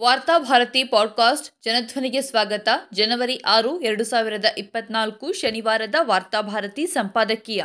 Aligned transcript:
Varthabharati 0.00 0.84
podcast 0.84 1.64
ಜನಧ್ವನಿಗೆ 1.64 2.22
ಸ್ವಾಗತ. 2.22 2.68
ಜನವರಿ 2.92 3.40
ಆರು, 3.46 3.80
ಎರಡು 3.80 4.04
ಸಾವಿರದ 4.04 4.44
ಇಪ್ಪತ್ನಾಲ್ಕು 4.58 5.32
ಶನಿವಾರದ 5.32 5.94
ವಾರ್ತಾಭಾರತಿ 6.02 6.86
ಸಂಪಾದಕೀಯ. 6.86 7.64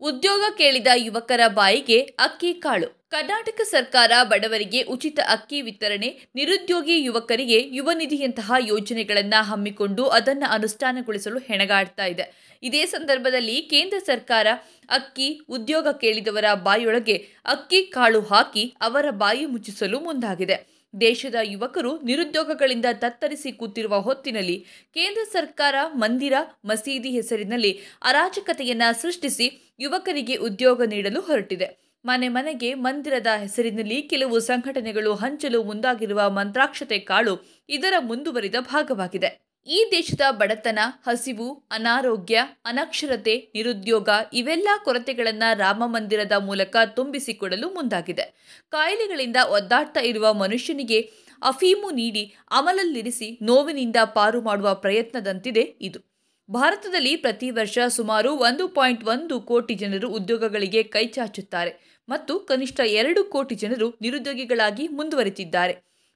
ಉದ್ಯೋಗ 0.00 0.42
ಕೇಳಿದ 0.58 0.86
ಯುವಕರ 0.94 1.40
ಬಾಯಿಗೆ 1.48 2.00
ಅಕ್ಕಿ 2.00 2.54
ಕಾಳು. 2.54 3.08
ಕರ್ನಾಟಕ 3.10 3.60
ಸರ್ಕಾರ 3.60 4.12
ಬಡವರಿಗೆ 4.22 4.82
ಉಚಿತ 4.82 5.20
ಅಕ್ಕಿ 5.28 5.62
ವಿತರಣೆ, 5.62 6.20
ನಿರುದ್ಯೋಗಿ 6.34 7.02
ಯುವಕರಿಗೆ 7.02 7.68
ಯುವ 7.76 7.90
ನಿಧಿಯಂತಹ 7.94 8.52
ಯೋಜನೆಗಳನ್ನು 8.58 9.44
ಹಮ್ಮಿಕೊಂಡು 9.44 10.06
ಅದನ್ನು 10.08 10.52
ಅನುಷ್ಠಾನಗೊಳಿಸಲು 10.52 11.38
ಹೆಣಗಾಡ್ತಾ 11.38 12.04
ಇದೆ. 12.04 12.58
ಇದೇ 12.62 12.86
ಸಂದರ್ಭದಲ್ಲಿ 12.86 13.62
ಕೇಂದ್ರ 13.62 13.98
ಸರ್ಕಾರ 13.98 14.46
ಅಕ್ಕಿ 14.90 15.40
ಉದ್ಯೋಗ 15.48 15.88
ಕೇಳಿದವರ 15.88 16.44
ಬಾಯೊಳಗೆ 16.54 17.28
ಅಕ್ಕಿ 17.44 17.82
ಕಾಳು 17.82 18.20
ಹಾಕಿ 18.20 18.74
ಅವರ 18.80 19.10
ಬಾಯಿ 19.10 19.46
ಮುಚ್ಚಿಸಲು 19.46 20.00
ಮುಂದಾಗಿದೆ. 20.00 20.79
ದೇಶದ 21.00 21.34
ಯುವಕರು 21.42 22.02
ನಿರುದ್ಯೋಗಗಳಿಂದ 22.02 22.84
ತತ್ತರಿಸಿ 22.92 23.52
ಕೂತಿರುವ 23.52 23.98
ಹೊತ್ತಿನಲ್ಲಿ 24.00 24.66
ಕೇಂದ್ರ 24.94 25.22
ಸರ್ಕಾರ 25.32 25.74
ಮಂದಿರ 25.94 26.32
ಮಸೀದಿ 26.64 27.10
ಹೆಸರಿನಲ್ಲಿ 27.10 27.78
ಅರಾಜಕತೆಯನ್ನು 28.02 29.00
ಸೃಷ್ಟಿಸಿ 29.00 29.74
ಯುವಕರಿಗೆ 29.80 30.36
ಉದ್ಯೋಗ 30.36 30.82
ನೀಡಲು 30.82 31.20
ಹೊರಟಿದೆ. 31.20 31.90
ಮನೆ 32.04 32.28
ಮನೆಗೆ 32.28 32.74
ಮಂದಿರದ 32.74 33.26
ಹೆಸರಿನಲ್ಲಿ 33.26 34.02
ಕೆಲವು 34.02 34.38
ಸಂಘಟನೆಗಳು 34.38 35.14
ಹಂಚಲು 35.14 35.62
ಮುಂದಾಗಿರುವ 35.62 36.30
ಮಂತ್ರಾಕ್ಷತೆ 36.30 36.98
ಕಾಳು 36.98 37.34
ಇದರ 37.68 37.94
ಮುಂದುವರಿದ 38.00 38.54
ಭಾಗವಾಗಿದೆ. 38.60 39.49
ಈ 39.66 39.78
ದೇಶದ 39.90 40.20
ಬಡತನ, 40.30 40.78
ಹಸಿವು, 41.06 41.66
ಅನಾರೋಗ್ಯ, 41.70 42.38
ಅನಕ್ಷರತೆ, 42.64 43.50
ನಿರುದ್ಯೋಗ 43.54 44.08
ಇವೆಲ್ಲ 44.32 44.68
ಕೊರತೆಗಳನ್ನು 44.84 45.58
ರಾಮ 45.58 45.82
ಮಂದಿರದ 45.86 46.32
ಮೂಲಕ 46.38 46.76
ತುಂಬಿಸಿಕೊಡಲು 46.96 47.70
ಮುಂದಾಗಿದೆ. 47.70 48.26
ಕಾಯಿಲೆಗಳಿಂದ 48.70 49.36
ಒದ್ದಾಡ್ತಾ 49.48 50.00
ಇರುವ 50.00 50.32
ಮನುಷ್ಯನಿಗೆ 50.34 51.00
ಅಫೀಮು 51.42 51.90
ನೀಡಿ 51.90 52.34
ಅಮಲಲ್ಲಿರಿಸಿ 52.50 53.38
ನೋವಿನಿಂದ 53.42 53.96
ಪಾರು 54.14 54.40
ಮಾಡುವ 54.40 54.74
ಪ್ರಯತ್ನದಂತಿದೆ 54.74 55.76
ಇದು. 55.80 56.00
ಭಾರತದಲ್ಲಿ 56.48 57.16
ಪ್ರತಿ 57.16 57.50
ವರ್ಷ 57.50 57.78
ಸುಮಾರು 57.88 58.30
ಒಂದು 58.38 58.68
ಪಾಯಿಂಟ್ 58.68 59.04
ಒಂದು 59.04 59.40
ಕೋಟಿ 59.40 59.74
ಜನರು 59.74 60.08
ಉದ್ಯೋಗಗಳಿಗೆ 60.08 60.82
ಕೈಚಾಚುತ್ತಾರೆ 60.82 61.72
ಮತ್ತು 62.08 62.40
ಕನಿಷ್ಠ 62.40 62.80
ಎರಡು 62.80 63.24
ಕೋಟಿ 63.24 63.54
ಜನರು 63.54 63.88
ನಿರುದ್ಯೋಗಿಗಳಾಗಿ 64.00 64.88
ಮುಂದುವರಿತಿದ್ದಾರೆ. 64.88 65.74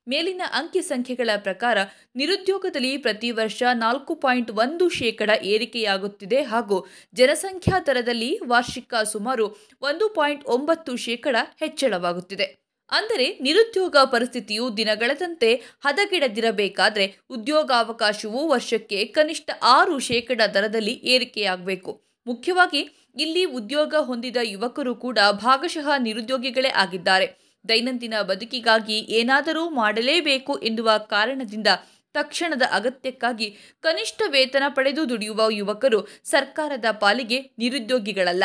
ಮೇಲಿನ 0.09 0.43
ಅಂಕಿ 0.53 0.83
ಸಂಖ್ಯೆಗಳ 0.83 1.31
ಪ್ರಕಾರ 1.37 1.79
ನಿರುದ್ಯೋಗದಲ್ಲಿ 2.17 2.97
ಪ್ರತಿ 2.97 3.31
ವರ್ಷ 3.31 3.63
ನಾಲ್ಕು 3.75 4.15
ಪಾಯಿಂಟ್ 4.15 4.51
ಒಂದು 4.51 4.89
ಶೇಕಡ 4.89 5.31
ಏರಿಕೆಯಾಗುತ್ತಿದೆ 5.43 6.43
ಹಾಗೂ 6.43 6.87
ಜನಸಂಖ್ಯಾ 7.15 7.81
ದರದಲ್ಲಿ 7.81 8.39
ವಾರ್ಷಿಕ 8.47 8.95
ಸುಮಾರು 9.13 9.47
ಒಂದು 9.83 10.09
ಪಾಯಿಂಟ್ 10.09 10.45
ಒಂಬತ್ತು 10.47 10.97
ಶೇಕಡ 10.97 11.37
ಹೆಚ್ಚಳವಾಗುತ್ತಿದೆ. 11.61 12.47
ಅಂದರೆ 12.91 13.39
ನಿರುದ್ಯೋಗ 13.41 13.97
ಪರಿಸ್ಥಿತಿಯು 14.05 14.77
ದಿನಗಳದಂತೆ 14.77 15.55
ಹದಗೆಡದಿರಬೇಕಾದರೆ 15.85 17.07
ಉದ್ಯೋಗಾವಕಾಶವು 17.31 18.49
ವರ್ಷಕ್ಕೆ 18.49 19.05
ಕನಿಷ್ಠ 19.05 19.51
ಆರು 19.63 19.99
ಶೇಕಡ 19.99 20.41
ದರದಲ್ಲಿ 20.55 20.93
ಏರಿಕೆಯಾಗಬೇಕು. 20.93 21.93
ಮುಖ್ಯವಾಗಿ 22.27 22.83
ಇಲ್ಲಿ 23.17 23.45
ಉದ್ಯೋಗ 23.45 23.95
ಹೊಂದಿದ 23.99 24.37
ಯುವಕರು 24.43 24.95
ಕೂಡ 24.95 25.19
ಭಾಗಶಃ 25.31 25.89
ನಿರುದ್ಯೋಗಿಗಳೇ 25.99 26.69
ಆಗಿದ್ದಾರೆ. 26.69 27.44
ದೈನಂದಿನ 27.69 28.15
ಬದುಕಿಗಾಗಿ 28.23 28.99
ಏನಾದರೂ 28.99 29.71
ಮಾಡಲೇಬೇಕು 29.71 30.59
ಎನ್ನುವ 30.59 30.91
ಕಾರಣದಿಂದ 30.99 31.67
ತಕ್ಷಣದ 32.15 32.63
ಅಗತ್ಯಕ್ಕಾಗಿ 32.71 33.57
ಕನಿಷ್ಠ 33.81 34.23
ವೇತನ 34.27 34.63
ಪಡೆದು 34.69 35.09
ದುಡಿಯುವ 35.09 35.43
ಯುವಕರು 35.51 36.09
ಸರ್ಕಾರದ 36.25 36.85
ಪಾಲಿಗೆ 37.01 37.41
ನಿರುದ್ಯೋಗಿಗಳಲ್ಲ. 37.59 38.45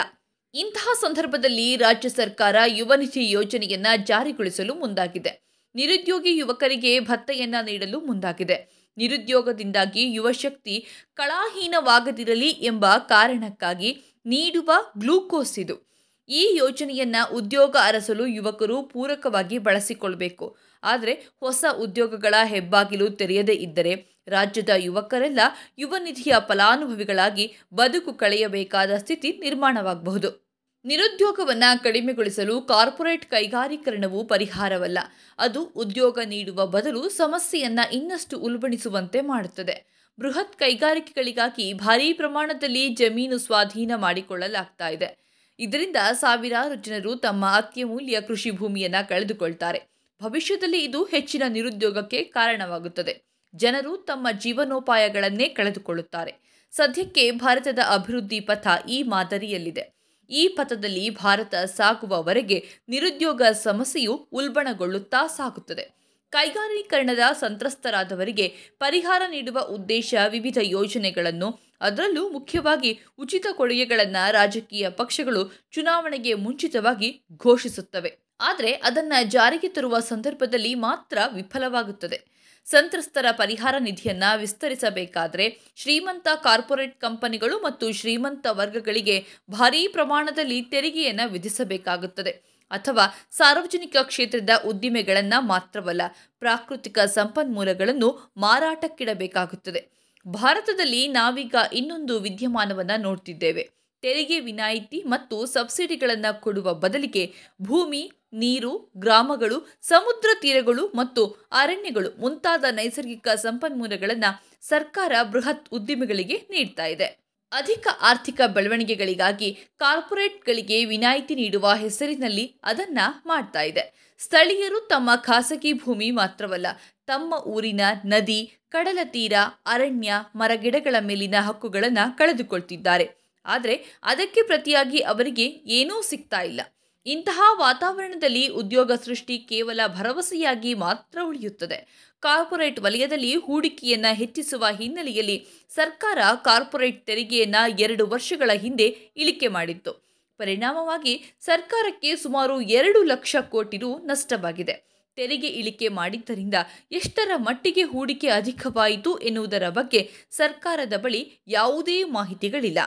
ಇಂತಹ 0.53 0.87
ಸಂದರ್ಭದಲ್ಲಿ 1.01 1.75
ರಾಜ್ಯ 1.75 2.09
ಸರ್ಕಾರ 2.09 2.55
ಯುವನಿಧಿ 2.67 3.29
ಯೋಜನೆಯನ್ನ 3.29 3.87
ಜಾರಿಗೊಳಿಸಲು 4.03 4.75
ಮುಂದಾಗಿದೆ. 4.75 5.49
ನಿರುದ್ಯೋಗಿ 5.75 6.37
ಯುವಕರಿಗೆ 6.37 6.99
ಭತ್ತೆಯನ್ನ 6.99 7.55
ನೀಡಲು 7.61 7.99
ಮುಂದಾಗಿದೆ. 7.99 8.89
ನಿರುದ್ಯೋಗದಿಂದಾಗಿ 8.97 10.13
ಯುವಶಕ್ತಿ 10.13 10.85
ಕಳಾಹೀನವಾಗದಿರಲಿ 11.13 12.49
ಎಂಬ 12.49 12.85
ಕಾರಣಕ್ಕಾಗಿ 12.97 14.01
ನೀಡುವ 14.25 14.71
ಗ್ಲೂಕೋಸ್ 14.97 15.59
ಇದು. 15.59 15.89
ಈ 16.29 16.55
ಯೋಜನೆಯನ್ನು 16.57 17.35
ಉದ್ಯೋಗ 17.35 17.75
ಅರಸಲು 17.81 18.25
ಯುವಕರು 18.25 18.83
ಪೂರಕವಾಗಿ 18.83 19.57
ಬಳಸಿಕೊಳ್ಳಬೇಕು 19.57 20.57
ಆದರೆ 20.83 21.13
ಹೊಸ 21.39 21.65
ಉದ್ಯೋಗಗಳ 21.79 22.33
ಹೆಬ್ಬಾಗಿಲು 22.43 23.09
ತೆರೆಯದೇ 23.09 23.53
ಇದ್ದರೆ 23.53 24.19
ರಾಜ್ಯದ 24.27 24.69
ಯುವಕರೆಲ್ಲ 24.77 25.39
ಯುವ 25.77 25.95
ನಿಧಿಯ 25.99 26.35
ಫಲಾನುಭವಿಗಳಾಗಿ 26.47 27.55
ಬದುಕು 27.73 28.13
ಕಳೆಯಬೇಕಾದ 28.13 28.91
ಸ್ಥಿತಿ 28.97 29.31
ನಿರ್ಮಾಣವಾಗಬಹುದು. 29.31 30.49
ನಿರುದ್ಯೋಗವನ್ನು 30.85 31.83
ಕಡಿಮೆಗೊಳಿಸಲು 31.83 32.61
ಕಾರ್ಪೊರೇಟ್ 32.61 33.25
ಕೈಗಾರೀಕರಣವು 33.25 34.23
ಪರಿಹಾರವಲ್ಲ. 34.23 34.97
ಅದು 35.39 35.63
ಉದ್ಯೋಗ 35.63 36.19
ನೀಡುವ 36.25 36.65
ಬದಲು 36.65 37.09
ಸಮಸ್ಯೆಯನ್ನ 37.09 37.79
ಇನ್ನಷ್ಟು 37.91 38.39
ಉಲ್ಬಣಿಸುವಂತೆ 38.39 39.21
ಮಾಡುತ್ತದೆ. 39.21 40.05
ಬೃಹತ್ 40.19 40.55
ಕೈಗಾರಿಕೆಗಳಿಗಾಗಿ 40.55 41.73
ಭಾರೀ 41.73 42.13
ಪ್ರಮಾಣದಲ್ಲಿ 42.13 42.89
ಜಮೀನು 42.89 43.37
ಸ್ವಾಧೀನ 43.37 43.91
ಮಾಡಿಕೊಳ್ಳಲಾಗ್ತಾ 43.95 44.87
ಇದೆ. 44.87 45.28
ಇದರಿಂದ 45.59 45.95
ಸಾವಿರಾರು 46.13 46.75
ಜನರು 46.75 47.15
ತಮ್ಮ 47.15 47.45
ಅತ್ಯಮೂಲ್ಯ 47.45 48.21
ಕೃಷಿ 48.21 48.51
ಭೂಮಿಯನ್ನು 48.51 49.09
ಕಳೆದುಕೊಳ್ತಾರೆ. 49.09 49.79
ಭವಿಷ್ಯದಲ್ಲಿ 50.23 50.83
ಇದು 50.83 51.03
ಹೆಚ್ಚಿನ 51.03 51.43
ನಿರುದ್ಯೋಗಕ್ಕೆ 51.49 52.23
ಕಾರಣವಾಗುತ್ತದೆ. 52.23 53.23
ಜನರು 53.55 53.97
ತಮ್ಮ 53.97 54.27
ಜೀವನೋಪಾಯಗಳನ್ನೇ 54.39 55.47
ಕಳೆದುಕೊಳ್ಳುತ್ತಾರೆ. 55.47 56.33
ಸದ್ಯಕ್ಕೆ 56.71 57.31
ಭಾರತದ 57.31 57.79
ಅಭಿವೃದ್ಧಿ 57.93 58.39
ಪಥ 58.39 58.67
ಈ 58.89 59.03
ಮಾದರಿಯಲ್ಲಿದೆ. 59.03 59.93
ಈ 60.29 60.47
ಪಥದಲ್ಲಿ 60.47 61.09
ಭಾರತ 61.09 61.55
ಸಾಗುವವರೆಗೆ 61.55 62.65
ನಿರುದ್ಯೋಗ 62.89 63.41
ಸಮಸ್ಯೆಯು 63.51 64.13
ಉಲ್ಬಣಗೊಳ್ಳುತ್ತಾ 64.13 65.27
ಸಾಗುತ್ತದೆ. 65.27 65.98
ಕೈಗಾರೀಕರಣದ 66.29 67.19
ಸಂತ್ರಸ್ತರಾದವರಿಗೆ 67.31 68.47
ಪರಿಹಾರ 68.79 69.21
ನೀಡುವ 69.29 69.59
ಉದ್ದೇಶ 69.59 70.13
ವಿವಿಧ 70.29 70.57
ಯೋಜನೆಗಳನ್ನು, 70.61 71.59
ಅದರಲ್ಲೂ 71.81 72.29
ಮುಖ್ಯವಾಗಿ 72.29 72.99
ಉಚಿತ 73.17 73.45
ಕೊಡುಗೆಗಳನ್ನು 73.51 74.31
ರಾಜಕೀಯ 74.31 74.89
ಪಕ್ಷಗಳು 74.89 75.51
ಚುನಾವಣೆಗೆ 75.71 76.33
ಮುಂಚಿತವಾಗಿ 76.33 77.21
ಘೋಷಿಸುತ್ತವೆ. 77.35 78.17
ಆದರೆ 78.39 78.71
ಅದನ್ನು 78.73 79.27
ಜಾರಿಗೆ 79.27 79.67
ತರುವ 79.67 79.99
ಸಂದರ್ಭದಲ್ಲಿ 79.99 80.75
ಮಾತ್ರ 80.75 81.17
ವಿಫಲವಾಗುತ್ತದೆ. 81.33 82.19
ಸಂತ್ರಸ್ತರ 82.65 83.25
ಪರಿಹಾರ 83.31 83.75
ನಿಧಿಯನ್ನು 83.79 84.39
ವಿಸ್ತರಿಸಬೇಕಾದರೆ 84.39 85.59
ಶ್ರೀಮಂತ 85.75 86.27
ಕಾರ್ಪೊರೇಟ್ 86.35 87.01
ಕಂಪನಿಗಳು 87.01 87.57
ಮತ್ತು 87.59 87.91
ಶ್ರೀಮಂತ 87.91 88.47
ವರ್ಗಗಳಿಗೆ 88.49 89.25
ಭಾರೀ 89.51 89.87
ಪ್ರಮಾಣದಲ್ಲಿ 89.87 90.61
ತೆರಿಗೆಯನ್ನು 90.61 91.29
ವಿಧಿಸಬೇಕಾಗುತ್ತದೆ. 91.29 92.58
ಅಥವಾ 92.71 93.05
ಸಾರ್ವಜನಿಕ 93.31 93.95
ಕ್ಷೇತ್ರದ 94.03 94.49
ಉದ್ದಿಮೆಗಳನ್ನು 94.65 95.41
ಮಾತ್ರವಲ್ಲ, 95.41 96.01
ಪ್ರಾಕೃತಿಕ 96.39 96.99
ಸಂಪನ್ಮೂಲಗಳನ್ನು 96.99 98.33
ಮಾರಾಟಕ್ಕಿಡಬೇಕಾಗುತ್ತದೆ. 98.37 99.99
ಭಾರತದಲ್ಲಿ 100.27 101.07
ನಾವೀಗ 101.07 101.55
ಇನ್ನೊಂದು 101.73 102.19
ವಿದ್ಯಮಾನವನ್ನು 102.19 103.01
ನೋಡ್ತಿದ್ದೇವೆ. 103.01 103.69
ತೆರಿಗೆ 104.01 104.39
ವಿನಾಯಿತಿ 104.39 105.03
ಮತ್ತು 105.05 105.45
ಸಬ್ಸಿಡಿಗಳನ್ನು 105.45 106.41
ಕೊಡುವ 106.41 106.73
ಬದಲಿಗೆ 106.73 107.33
ಭೂಮಿ, 107.61 108.11
ನೀರು, 108.33 108.91
ಗ್ರಾಮಗಳು, 108.97 109.79
ಸಮುದ್ರ 109.81 110.29
ತೀರಗಳು 110.41 110.87
ಮತ್ತು 110.87 111.25
ಅರಣ್ಯಗಳು 111.51 112.21
ಮುಂತಾದ 112.21 112.65
ನೈಸರ್ಗಿಕ 112.71 113.27
ಸಂಪನ್ಮೂಲಗಳನ್ನು 113.27 114.31
ಸರ್ಕಾರ 114.61 115.11
ಬೃಹತ್ 115.31 115.67
ಉದ್ದಿಮೆಗಳಿಗೆ 115.71 116.37
ನೀಡ್ತಾ 116.49 116.85
ಇದೆ. 116.85 117.28
ಅಧಿಕ 117.51 117.87
ಆರ್ಥಿಕ 118.01 118.41
ಬೆಳವಣಿಗೆಗಳಿಗಾಗಿ 118.47 119.49
ಕಾರ್ಪೊರೇಟ್ಗಳಿಗೆ 119.77 120.85
ವಿನಾಯಿತಿ 120.85 121.35
ನೀಡುವ 121.35 121.73
ಹೆಸರಿನಲ್ಲಿ 121.73 122.45
ಅದನ್ನ 122.63 122.99
ಮಾಡ್ತಾ 123.25 123.61
ಇದೆ. 123.61 123.83
ಸ್ಥಳೀಯರು 124.19 124.79
ತಮ್ಮ 124.87 125.09
ಖಾಸಗಿ 125.15 125.73
ಭೂಮಿ 125.73 126.11
ಮಾತ್ರವಲ್ಲ, 126.11 126.67
ತಮ್ಮ 127.05 127.33
ಊರಿನ 127.33 127.81
ನದಿ, 128.05 128.41
ಕಡಲ 128.69 128.99
ತೀರ, 129.03 129.33
ಅರಣ್ಯ, 129.65 130.13
ಮರಗಿಡಗಳ 130.35 130.95
ಮೇಲಿನ 130.99 131.35
ಹಕ್ಕುಗಳನ್ನು 131.39 132.17
ಕಳೆದುಕೊಳ್ತಿದ್ದಾರೆ. 132.17 133.07
ಆದರೆ 133.45 133.75
ಅದಕ್ಕೆ 134.03 134.41
ಪ್ರತಿಯಾಗಿ 134.41 134.99
ಅವರಿಗೆ 134.99 135.47
ಏನೂ 135.79 136.01
ಸಿಗ್ತಾ 136.01 136.41
ಇಲ್ಲ. 136.41 136.61
ಇಂತಹ 137.05 137.41
ವಾತಾವರಣದಲ್ಲಿ 137.53 138.47
ಉದ್ಯೋಗ 138.47 138.91
ಸೃಷ್ಟಿ 138.91 139.37
ಕೇವಲ 139.37 139.79
ಭರವಸೆಯಾಗಿ 139.87 140.73
ಮಾತ್ರ 140.73 141.19
ಉಳಿಯುತ್ತದೆ. 141.23 142.09
ಕಾರ್ಪೊರೇಟ್ 142.19 142.79
ವಲಯದಲ್ಲಿ 142.79 143.35
ಹೂಡಿಕೆಯನ್ನು 143.35 144.15
ಹೆಚ್ಚಿಸುವ 144.15 144.65
ಹಿನ್ನೆಲೆಯಲ್ಲಿ 144.71 145.47
ಸರ್ಕಾರ 145.69 146.17
ಕಾರ್ಪೊರೇಟ್ 146.43 147.05
ತೆರಿಗೆಯನ್ನು 147.05 147.79
ಎರಡು 147.79 148.07
ವರ್ಷಗಳ 148.07 148.51
ಹಿಂದೆ 148.53 148.87
ಇಳಿಕೆ 149.17 149.47
ಮಾಡಿತ್ತು. 149.47 150.09
ಪರಿಣಾಮವಾಗಿ 150.37 151.23
ಸರ್ಕಾರಕ್ಕೆ 151.39 152.15
ಸುಮಾರು 152.15 152.61
ಎರಡು 152.61 153.03
ಲಕ್ಷ 153.03 153.35
ಕೋಟಿ 153.35 153.77
ರು 153.77 153.97
ನಷ್ಟವಾಗಿದೆ. 153.97 154.89
ತೆರಿಗೆ 155.15 155.47
ಇಳಿಕೆ 155.47 155.87
ಮಾಡಿದ್ದರಿಂದ 155.87 156.53
ಎಷ್ಟರ 156.91 157.31
ಮಟ್ಟಿಗೆ 157.35 157.83
ಹೂಡಿಕೆ 157.83 158.27
ಅಧಿಕವಾಯಿತು 158.27 159.17
ಎನ್ನುವುದರ 159.17 159.69
ಬಗ್ಗೆ 159.69 160.11
ಸರ್ಕಾರದ 160.31 160.93
ಬಳಿ 160.97 161.39
ಯಾವುದೇ 161.47 162.03
ಮಾಹಿತಿಗಳಿಲ್ಲ. 162.03 162.79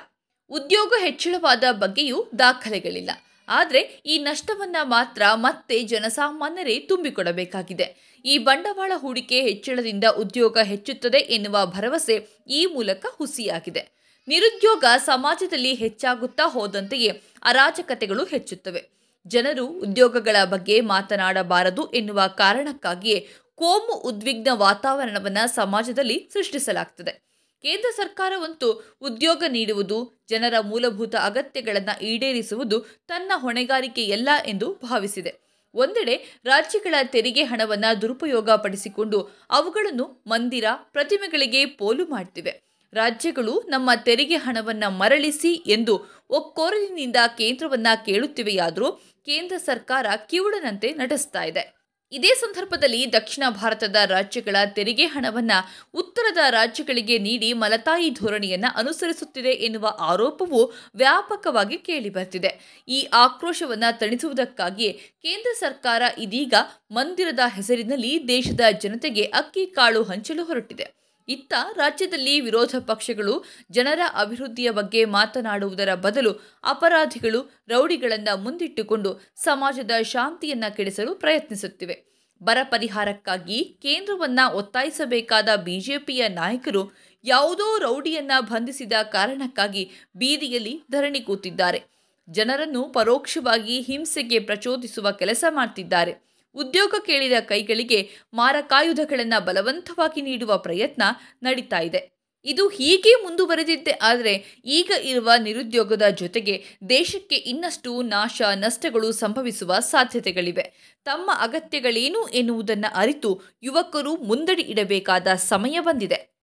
ಉದ್ಯೋಗ 0.50 0.92
ಹೆಚ್ಚಳವಾದ 1.00 1.64
ಬಗ್ಗೆಯೂ 1.72 2.24
ದಾಖಲೆಗಳಿಲ್ಲ. 2.38 3.10
ಆದರೆ 3.52 3.80
ಈ 4.06 4.18
ನಷ್ಟವನ್ನ 4.18 4.76
ಮಾತ್ರ 4.82 5.22
ಮತ್ತೆ 5.34 5.82
ಜನಸಾಮಾನ್ಯರೇ 5.82 6.78
ತುಂಬಿಕೊಡಬೇಕಾಗಿದೆ. 6.78 7.86
ಈ 8.24 8.38
ಬಂಡವಾಳ 8.38 8.92
ಹೂಡಿಕೆ 8.96 9.40
ಹೆಚ್ಚಳದಿಂದ 9.40 10.04
ಉದ್ಯೋಗ 10.04 10.58
ಹೆಚ್ಚುತ್ತದೆ 10.58 11.18
ಎನ್ನುವ 11.18 11.66
ಭರವಸೆ 11.66 12.16
ಈ 12.48 12.66
ಮೂಲಕ 12.66 13.06
ಹುಸಿಯಾಗಿದೆ. 13.18 13.82
ನಿರುದ್ಯೋಗ 14.28 14.84
ಸಮಾಜದಲ್ಲಿ 15.04 15.74
ಹೆಚ್ಚಾಗುತ್ತಾ 15.74 16.44
ಹೋದಂತೆಯೇ 16.46 17.10
ಅರಾಜಕತೆಗಳು 17.42 18.24
ಹೆಚ್ಚುತ್ತವೆ. 18.24 18.82
ಜನರು 19.26 19.66
ಉದ್ಯೋಗಗಳ 19.66 20.36
ಬಗ್ಗೆ 20.44 20.80
ಮಾತನಾಡಬಾರದು 20.80 21.82
ಎನ್ನುವ 21.90 22.20
ಕಾರಣಕ್ಕಾಗಿಯೇ 22.26 23.18
ಕೋಮು 23.54 23.94
ಉದ್ವಿಗ್ನ 24.08 24.48
ವಾತಾವರಣವನ್ನು 24.52 25.44
ಸಮಾಜದಲ್ಲಿ 25.54 26.16
ಸೃಷ್ಟಿಸಲಾಗ್ತದೆ. 26.32 27.31
ಕೇಂದ್ರ 27.62 27.88
ಸರ್ಕಾರವಂತೂ 27.96 28.96
ಉದ್ಯೋಗ 29.00 29.44
ನೀಡುವುದು, 29.48 30.24
ಜನರ 30.28 30.54
ಮೂಲಭೂತ 30.60 31.14
ಅಗತ್ಯಗಳನ್ನು 31.16 32.04
ಈಡೇರಿಸುವುದು 32.04 32.80
ತನ್ನ 32.80 33.32
ಹೊಣೆಗಾರಿಕೆಯಲ್ಲ 33.34 34.28
ಎಂದು 34.46 34.74
ಭಾವಿಸಿದೆ. 34.74 35.52
ಒಂದೆಡೆ 35.74 36.40
ರಾಜ್ಯಗಳ 36.44 36.94
ತೆರಿಗೆ 37.02 37.42
ಹಣವನ್ನು 37.44 38.02
ದುರುಪಯೋಗ 38.02 38.50
ಪಡಿಸಿಕೊಂಡು 38.50 39.46
ಅವುಗಳನ್ನು 39.50 40.24
ಮಂದಿರ, 40.26 40.64
ಪ್ರತಿಮೆಗಳಿಗೆ 40.74 41.66
ಪೋಲು 41.66 42.06
ಮಾಡ್ತಿವೆ. 42.06 42.72
ರಾಜ್ಯಗಳು 42.92 43.60
ನಮ್ಮ 43.68 43.90
ತೆರಿಗೆ 44.04 44.36
ಹಣವನ್ನು 44.36 44.90
ಮರಳಿಸಿ 44.90 45.52
ಎಂದು 45.54 46.24
ಒಕ್ಕೋರಲಿನಿಂದ 46.30 47.16
ಕೇಂದ್ರವನ್ನು 47.38 48.04
ಕೇಳುತ್ತಿವೆಯಾದರೂ 48.04 48.92
ಕೇಂದ್ರ 49.24 49.56
ಸರ್ಕಾರ 49.56 50.06
ಕಿವುಡನಂತೆ 50.30 50.92
ನಟಿಸ್ತಾ 50.92 51.42
ಇದೆ. 51.44 51.81
ಇದೇ 52.12 52.28
ಸಂದರ್ಭದಲ್ಲಿ 52.28 53.12
ದಕ್ಷಿಣ 53.12 53.44
ಭಾರತದ 53.48 53.96
ರಾಜ್ಯಗಳ 54.06 54.56
ತೆರಿಗೆ 54.66 55.06
ಹಣವನ್ನು 55.06 55.88
ಉತ್ತರದ 55.94 56.38
ರಾಜ್ಯಗಳಿಗೆ 56.50 57.18
ನೀಡಿ 57.18 57.52
ಮಲತಾಯಿ 57.52 58.10
ಧೋರಣೆಯನ್ನು 58.10 58.78
ಅನುಸರಿಸುತ್ತಿದೆ 58.78 59.48
ಎನ್ನುವ 59.48 59.96
ಆರೋಪವು 60.00 60.72
ವ್ಯಾಪಕವಾಗಿ 60.94 61.78
ಕೇಳಿಬರ್ತಿದೆ. 61.78 62.82
ಈ 62.88 63.08
ಆಕ್ರೋಶವನ್ನು 63.12 63.98
ತಣಿಸುವುದಕ್ಕಾಗಿಯೇ 63.98 64.92
ಕೇಂದ್ರ 64.92 65.50
ಸರ್ಕಾರ 65.60 66.02
ಇದೀಗ 66.18 66.54
ಮಂದಿರದ 66.90 67.40
ಹೆಸರಿನಲ್ಲಿ 67.46 68.24
ದೇಶದ 68.28 68.60
ಜನತೆಗೆ 68.80 69.22
ಅಕ್ಕಿ 69.22 69.66
ಕಾಳು 69.66 70.02
ಹಂಚಲು 70.02 70.44
ಹೊರಟಿದೆ. 70.44 71.01
ಇತ್ತ 71.28 71.52
ರಾಜ್ಯದಲ್ಲಿ 71.72 72.40
ವಿರೋಧ 72.40 72.74
ಪಕ್ಷಗಳು 72.86 73.44
ಜನರ 73.70 74.00
ಅಭಿವೃದ್ಧಿಯ 74.14 74.70
ಬಗ್ಗೆ 74.70 75.04
ಮಾತನಾಡುವುದರ 75.04 75.94
ಬದಲು 75.94 76.32
ಅಪರಾಧಿಗಳು 76.64 77.62
ರೌಡಿಗಳನ್ನು 77.68 78.36
ಮುಂದಿಟ್ಟುಕೊಂಡು 78.36 79.32
ಸಮಾಜದ 79.36 79.90
ಶಾಂತಿಯನ್ನ 80.02 80.64
ಕೆಡಿಸಲು 80.76 81.14
ಪ್ರಯತ್ನಿಸುತ್ತಿವೆ. 81.14 82.12
ಬರ 82.42 82.58
ಪರಿಹಾರಕ್ಕಾಗಿ 82.62 83.78
ಕೇಂದ್ರವನ್ನ 83.82 84.40
ಒತ್ತಾಯಿಸಬೇಕಾದ 84.54 85.48
ಬಿಜೆಪಿಯ 85.56 86.28
ನಾಯಕರು 86.28 86.92
ಯಾವುದೋ 87.24 87.78
ರೌಡಿಯನ್ನ 87.78 88.30
ಬಂಧಿಸಿದ 88.40 88.92
ಕಾರಣಕ್ಕಾಗಿ 89.02 89.90
ಬೀದಿಯಲ್ಲಿ 90.16 90.82
ಧರಣಿ 90.90 91.20
ಕೂತಿದ್ದಾರೆ. 91.20 91.82
ಜನರನ್ನು 92.30 92.84
ಪರೋಕ್ಷವಾಗಿ 92.84 93.80
ಹಿಂಸೆಗೆ 93.80 94.38
ಪ್ರಚೋದಿಸುವ 94.38 95.10
ಕೆಲಸ 95.10 95.44
ಮಾಡ್ತಿದ್ದಾರೆ. 95.50 96.31
ಉದ್ಯೋಗ 96.54 96.94
ಕೇಳಿದ 97.06 97.32
ಕೈಗಳಿಗೆ 97.40 98.10
ಮಾರಕಾಯುಧಗಳನ್ನು 98.34 99.44
ಬಲವಂತವಾಗಿ 99.44 100.22
ನೀಡುವ 100.22 100.58
ಪ್ರಯತ್ನ 100.58 101.02
ನಡೀತಾ 101.42 101.80
ಇದೆ. 101.80 102.22
ಇದು 102.44 102.68
ಹೀಗೆ 102.68 103.14
ಮುಂದುವರೆದಿದ್ದೆ 103.14 103.90
ಆದರೆ 103.90 104.60
ಈಗ 104.64 104.90
ಇರುವ 105.02 105.30
ನಿರುದ್ಯೋಗದ 105.38 106.02
ಜೊತೆಗೆ 106.08 106.64
ದೇಶಕ್ಕೆ 106.88 107.36
ಇನ್ನಷ್ಟು 107.36 108.02
ನಾಶ, 108.02 108.42
ನಷ್ಟಗಳು 108.54 109.12
ಸಂಭವಿಸುವ 109.12 109.78
ಸಾಧ್ಯತೆಗಳಿವೆ. 109.78 110.96
ತಮ್ಮ 111.04 111.30
ಅಗತ್ಯಗಳೇನು 111.40 112.26
ಎನ್ನುವುದನ್ನು 112.26 112.94
ಅರಿತು 112.94 113.42
ಯುವಕರು 113.62 114.16
ಮುಂದಡಿ 114.16 114.62
ಇಡಬೇಕಾದ 114.62 115.26
ಸಮಯ 115.34 115.80
ಬಂದಿದೆ. 115.80 116.28